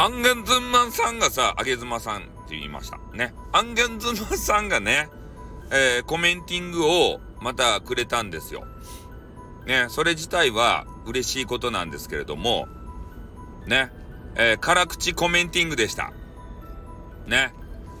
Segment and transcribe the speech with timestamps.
[0.00, 2.98] アンゲンズンマンさんがさ、あげずまさんって言いました。
[3.12, 3.34] ね。
[3.52, 5.10] アンゲンズンマンさんがね、
[5.70, 8.64] えー、コメンティングをまたくれたんですよ。
[9.66, 12.66] ね、それ自体は嬉しいことなんですけれども、
[13.66, 13.92] ね、
[14.36, 16.14] えー、辛口コメンティングでした。
[17.26, 17.52] ね、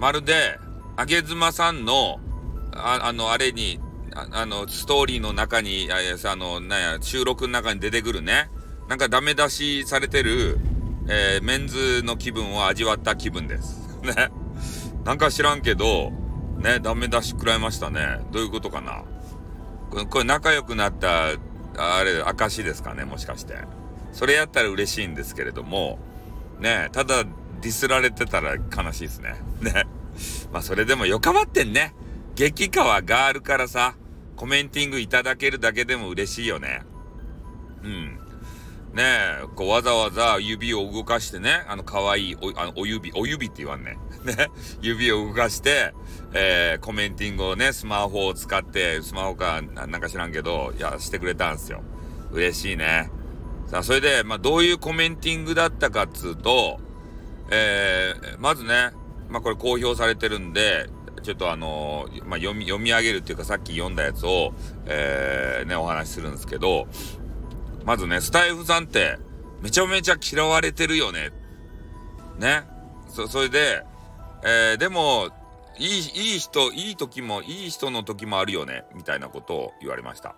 [0.00, 0.58] まるで、
[0.96, 2.18] あげずまさんの、
[2.72, 3.78] ああの、あれに、
[4.16, 5.98] ああの、ストーリーの中に、あ
[6.28, 8.50] あの、なんや、収録の中に出てくるね、
[8.88, 10.58] なんかダメ出しされてる、
[11.08, 13.96] えー、メンズの気分を味わった気分です。
[14.02, 14.30] ね。
[15.04, 16.12] なんか知らんけど、
[16.58, 18.20] ね、ダメ出し食らいましたね。
[18.32, 19.02] どういうことかな？
[20.06, 21.32] これ仲良くなった、
[21.76, 23.58] あれ、証ですかね、もしかして。
[24.12, 25.98] それやったら嬉しいんですけれども、
[26.60, 29.34] ね、ただディスられてたら悲しいですね。
[29.60, 29.84] ね。
[30.52, 31.94] まあそれでもよかばってんね。
[32.34, 33.94] 激川ガールからさ、
[34.36, 36.82] コメンティングいただけるだけでも嬉しいよね。
[37.82, 38.18] うん。
[38.94, 43.98] ねえ、こうわざわざ指を動かしてね、あの可愛いおあのお指、お指って言わんね。
[44.24, 44.50] ね、
[44.80, 45.92] 指を動かして、
[46.32, 51.82] えー、コメンティングをね、スマホを使って、スマホかなんか知らんけど、いや、してくれたんすよ。
[52.30, 53.10] 嬉しいね。
[53.66, 56.78] さあ、それで、まあ、どういうコメンティングだったかっつうと、
[57.50, 58.92] えー、まずね、
[59.28, 60.88] まあ、これ公表されてるんで、
[61.24, 64.52] ちょっとあのー、まあ、読み、読み上げるっていうかさっき読んだやつを、
[64.86, 66.86] えー、ね、お話しするんですけど、
[67.84, 69.18] まずね、スタイフさんって
[69.60, 71.30] めちゃめちゃ嫌われてるよね。
[72.38, 72.64] ね。
[73.08, 73.84] そ、それで、
[74.44, 75.30] えー、でも、
[75.78, 75.88] いい、
[76.32, 78.84] いい人、いい時も、いい人の時もあるよね。
[78.94, 80.34] みたいなことを言われました。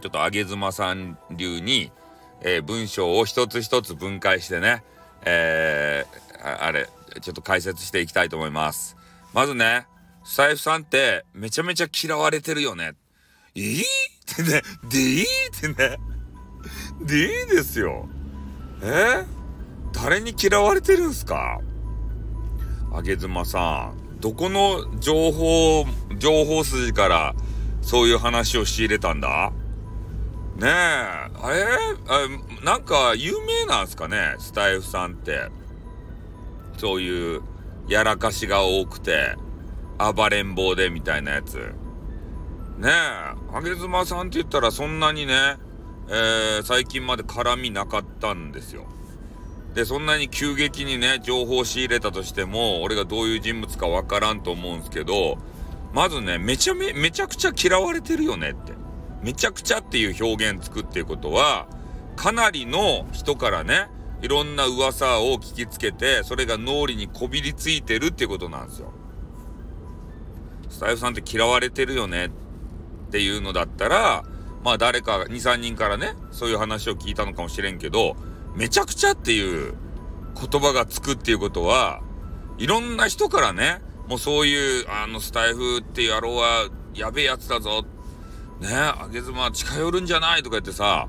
[0.00, 1.92] ちょっとあげずまさん流に、
[2.40, 4.82] えー、文章を一つ一つ分解してね、
[5.24, 6.88] えー、あれ、
[7.20, 8.96] ちょっと解説していきたいと思います。
[9.32, 9.86] まずね、
[10.24, 12.94] スタイフさんってめちゃめちゃ嫌われてるよね。
[13.54, 13.84] いいっ
[14.36, 15.26] てね、でいいっ
[15.60, 16.11] てね。
[17.06, 18.08] でいいですよ。
[18.82, 19.24] え？
[19.92, 21.60] 誰に嫌われてるんすか？
[22.92, 25.84] あげずまさん、どこの情報、
[26.18, 27.34] 情報筋から
[27.80, 29.52] そういう話を仕入れたんだ？
[30.56, 31.64] ねえ、あれ？
[32.08, 34.36] あなんか有名なんすかね？
[34.38, 35.48] スタイフさんって。
[36.78, 37.42] そういう
[37.86, 39.36] やらかしが多くて、
[39.98, 41.56] 暴れん坊でみたいなやつ。
[42.78, 42.90] ねえ、
[43.54, 45.58] あげずまさんって言ったらそんなにね、
[46.08, 48.86] えー、最近まで絡みなかったんですよ。
[49.74, 55.38] で、そんなに急激にね、情報を仕入れたとしても、俺がどういう人物かわからんと思うんすけど、
[55.92, 58.72] まずね、めちゃめ、めちゃくちゃ嫌われてるよねって。
[59.22, 61.68] めちゃくちゃっていう表現つくっていうことは、
[62.16, 63.88] かなりの人からね、
[64.20, 68.92] いろんな噂を聞きつけて、それが脳裏にこびりついてるっていうことなんですよ。
[70.68, 72.30] スタイフさんって嫌われてるよねっ
[73.10, 74.24] ていうのだったら、
[74.62, 78.16] まあ誰か2、3人からね、そういう話を聞いたのかもしれんけど、
[78.54, 79.74] めちゃくちゃっていう
[80.50, 82.00] 言葉がつくっていうことは、
[82.58, 87.84] いろんな人からね、もうそういう、あのスタイフって野郎はやべえやつだぞ。
[88.60, 91.08] ね、あげずま近寄るんじゃないとか言ってさ、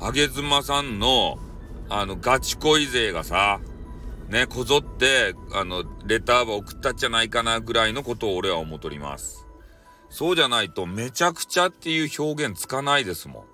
[0.00, 1.38] あげずまさんの、
[1.88, 3.60] あの、ガチ恋勢がさ、
[4.28, 9.46] ね、こぞって、あの、レターば送ったんじゃないかなぐらいのことを俺は思っとります。
[10.10, 13.46] そうじゃないとめちゃくちゃっていう表現つかないですも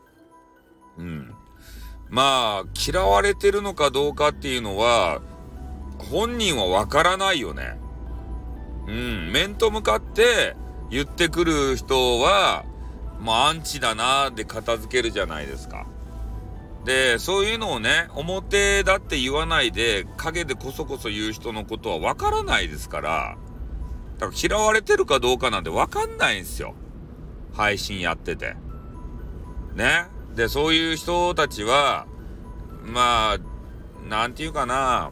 [0.98, 1.00] ん。
[1.00, 1.34] うん。
[2.08, 5.20] まあ、嫌われてるのかどうかっていうのは、
[6.10, 7.78] 本人はわからないよね。
[8.86, 9.32] うん。
[9.32, 10.56] 面と向かって
[10.90, 12.64] 言ってくる人は、
[13.20, 15.86] まあ、アンチだなーで片付けるじゃないですか。
[16.84, 23.36] で、そういうのをね、表だって言わないで、陰でこそこそ言う人のことはわからないですから、
[24.18, 26.74] だから嫌われてるかどうかなんてわかんないんですよ。
[27.54, 28.56] 配信やってて。
[29.74, 30.06] ね。
[30.34, 32.06] で、そういう人たちは、
[32.84, 33.38] まあ、
[34.08, 35.10] なんていうかな、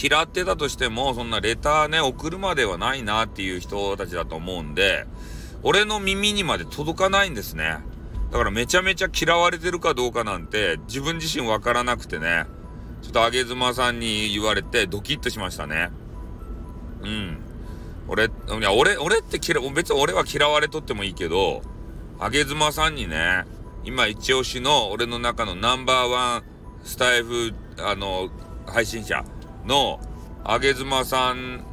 [0.00, 5.06] 嫌ってたとしても、そんなレターね、送るまではないなっていう人たちだと思うんで、
[5.62, 7.78] 俺の耳にまで届かないんですね。
[8.30, 12.44] だからめちゃめちゃ嫌われてるかどうかなんて、自分自身わからなくてね、
[13.02, 15.90] ちょっとあげずまさんに言われてドキッとしましたね。
[17.02, 17.45] うん。
[18.08, 18.30] 俺、い
[18.60, 21.62] や、俺、俺って嫌、別に俺は嫌われとってもいいけど、
[22.18, 23.44] あげずまさんにね、
[23.84, 26.42] 今一押しの俺の中のナンバーワン
[26.84, 28.30] スタイフ、あの、
[28.66, 29.24] 配信者
[29.64, 30.00] の
[30.44, 31.64] あげずまさん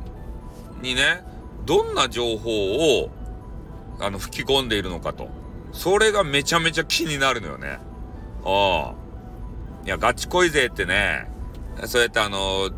[0.81, 1.23] にね、
[1.65, 3.09] どんな情報を、
[3.99, 5.29] あの、吹き込んでいるのかと。
[5.71, 7.79] それがめちゃめちゃ気になるのよね。
[8.45, 9.03] ああ。
[9.85, 11.29] いや、ガチ恋勢ってね、
[11.85, 12.69] そうやってあの、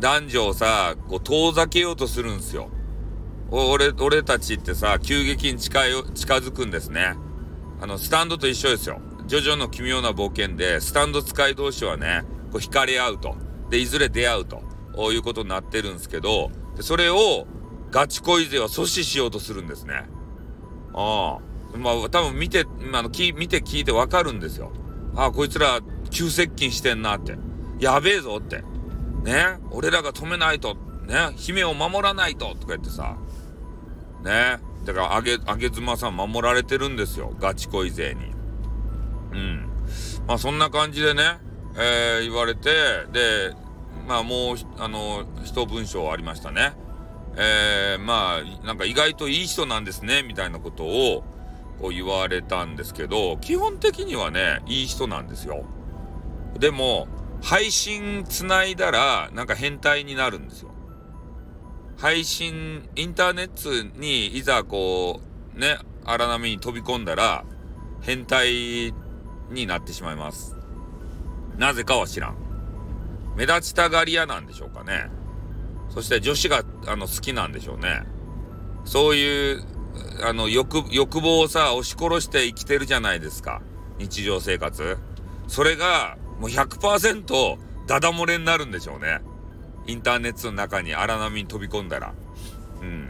[0.00, 2.68] 男女をさ、こう遠ざけようとするんですよ。
[3.52, 7.16] 俺、俺たちってさ、急激に近い、近づくんですね。
[7.80, 9.00] あの、スタンドと一緒ですよ。
[9.26, 13.36] ジョジョの奇妙な冒険で、スタンド使い同士はね、こう惹かれ合うと。
[13.68, 14.62] で、いずれ出会うと
[15.12, 17.46] いうことになってるんですけど、でそれを
[17.90, 20.06] ガチ恋勢は阻止しようとするんですね。
[20.94, 21.38] あ
[21.74, 21.78] あ。
[21.78, 24.72] まあ、多分見て、あの、き、見て聞いてわかるんですよ。
[25.14, 27.36] ああ、こいつら急接近してんなって。
[27.78, 28.64] やべえぞって。
[29.24, 29.58] ね。
[29.70, 30.76] 俺らが止めないと。
[31.06, 31.32] ね。
[31.36, 32.54] 姫を守らないと。
[32.54, 33.16] とか言ってさ。
[34.22, 34.58] ね。
[34.84, 37.34] だから、あげ、あげ妻さん守られてるんですよ。
[37.38, 38.32] ガチ恋勢に。
[39.32, 39.70] うん。
[40.26, 41.38] まあ、そんな感じでね、
[41.76, 42.70] えー、言われて、
[43.12, 43.54] で、
[44.06, 46.72] まあ、もう、あの、一文章ありましたね。
[47.36, 51.24] えー、まあ、なんか意外といい人なんですね、みたいなことを、
[51.80, 55.64] こう言われたんですけど、基本的にはね、いい人なんですよ。
[56.58, 57.08] でも、
[57.42, 60.71] 配信繋いだら、なんか変態になるんですよ。
[62.02, 65.20] 配信、インターネットにいざこ
[65.54, 67.44] う、ね、荒波に飛び込んだら、
[68.00, 68.92] 変態
[69.50, 70.56] になってしまいます。
[71.56, 72.36] なぜかは知らん。
[73.36, 75.10] 目立ちたがり屋なんでしょうかね。
[75.90, 78.02] そして女子が、あの、好きなんでしょうね。
[78.84, 79.64] そういう、
[80.24, 83.62] あの、欲、欲望をさ、押し殺して生きてるじゃないですか。
[83.98, 84.98] 日常生活。
[85.46, 89.20] それが、もう100%ダダ漏れになるんでしょうね。
[89.86, 92.14] インターネットの中に荒波に飛び込んだら。
[92.80, 93.08] うん。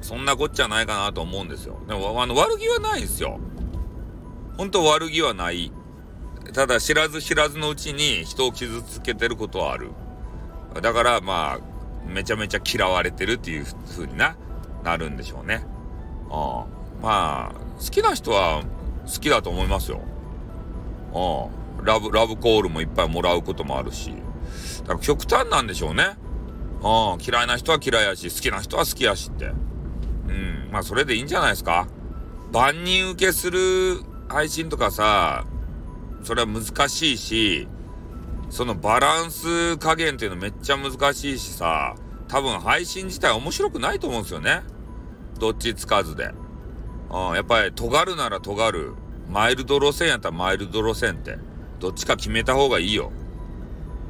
[0.00, 1.80] そんなこっちゃないかなと思うんですよ。
[1.86, 3.38] でも、あの、悪気はないんですよ。
[4.56, 5.72] 本当悪気はない。
[6.54, 9.90] ただ、知らず知らずのうちに人を傷つけてることはある。
[10.80, 14.36] だから、まあ、めちゃめちゃ嫌われてるっていう風にな、
[14.82, 15.64] なるんでしょうね。
[16.30, 18.62] ああまあ、好きな人は
[19.06, 20.00] 好きだと思いますよ。
[21.12, 24.12] ああラブ、ラブコールもいっぱいもらうこともあるし。
[24.82, 26.16] だから極端なんでしょうね。
[26.82, 29.46] ああ嫌いな人は嫌いやし、好きな人は好きやしって。
[29.46, 30.68] うん。
[30.72, 31.88] まあ、それでいいんじゃないですか。
[32.52, 35.44] 万人受けする配信とかさ、
[36.22, 37.68] それは難しいし、
[38.48, 41.94] そのバランス加減っていうのめっちゃ難しいしさ、
[42.28, 44.62] 多分配信自体面白くないと思うんですよね。
[45.38, 46.32] どっちつかずで。
[47.10, 48.94] うん、やっぱり尖るなら尖る。
[49.28, 51.38] マイルド路線やったらマイルド路線って。
[51.78, 53.12] どっちか決めた方がいいよ。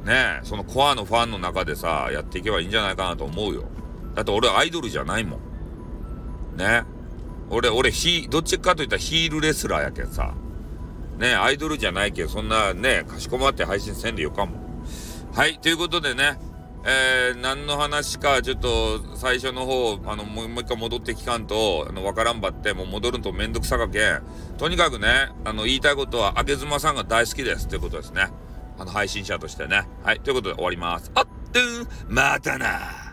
[0.05, 3.65] ね、そのコアのファンの中でさ、やっていけばいいんじゃないかなと思うよ。
[4.15, 6.57] だって俺アイドルじゃないもん。
[6.57, 6.83] ね
[7.49, 10.33] 俺、俺、ヒどっちかといったらヒールレスラーやけんさ。
[11.17, 14.57] ねアイドルじゃないけど、そんなね、かしこまって配信せんでよかも。
[15.33, 16.39] はい、ということでね、
[16.83, 24.21] えー、何の話か、ちょっと、最初の方、あの、もう一回戻って聞かんと、あの、わからんばって、もう戻るとめんどくさかけん。
[24.57, 27.67] とにかくね、あの、言いたいことは、あげずまさんが大好きです。
[27.67, 28.29] ということですね。
[28.81, 29.87] あの、配信者としてね。
[30.03, 31.11] はい、ということで終わります。
[31.13, 31.59] あっと
[32.07, 33.11] またな